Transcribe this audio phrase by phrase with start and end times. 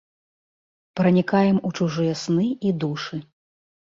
[0.99, 3.21] Пранікаем ў чужыя сны і душы.